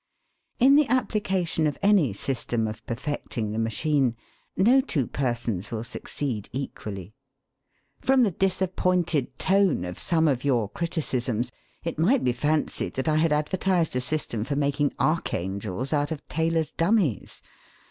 In 0.57 0.77
the 0.77 0.87
application 0.87 1.67
of 1.67 1.77
any 1.83 2.11
system 2.11 2.67
of 2.67 2.83
perfecting 2.87 3.51
the 3.51 3.59
machine, 3.59 4.15
no 4.57 4.81
two 4.81 5.05
persons 5.05 5.69
will 5.69 5.83
succeed 5.83 6.49
equally. 6.51 7.13
From 7.99 8.23
the 8.23 8.31
disappointed 8.31 9.37
tone 9.37 9.85
of 9.85 9.99
some 9.99 10.27
of 10.27 10.43
your 10.43 10.67
criticisms 10.69 11.51
it 11.83 11.99
might 11.99 12.23
be 12.23 12.33
fancied 12.33 12.95
that 12.95 13.07
I 13.07 13.17
had 13.17 13.31
advertised 13.31 13.95
a 13.95 14.01
system 14.01 14.43
for 14.43 14.55
making 14.55 14.93
archangels 14.97 15.93
out 15.93 16.09
of 16.09 16.27
tailors' 16.27 16.71
dummies. 16.71 17.43